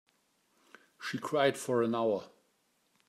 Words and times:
She 0.99 1.19
cried 1.19 1.59
for 1.59 1.83
an 1.83 1.93
hour. 1.93 2.23